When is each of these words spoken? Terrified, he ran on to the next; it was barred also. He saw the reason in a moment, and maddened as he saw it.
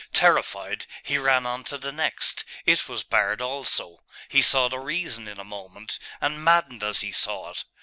Terrified, 0.13 0.87
he 1.03 1.19
ran 1.19 1.45
on 1.45 1.63
to 1.65 1.77
the 1.77 1.91
next; 1.91 2.43
it 2.65 2.89
was 2.89 3.03
barred 3.03 3.39
also. 3.39 4.01
He 4.29 4.41
saw 4.41 4.67
the 4.67 4.79
reason 4.79 5.27
in 5.27 5.39
a 5.39 5.43
moment, 5.43 5.99
and 6.19 6.43
maddened 6.43 6.83
as 6.83 7.01
he 7.01 7.11
saw 7.11 7.51
it. 7.51 7.65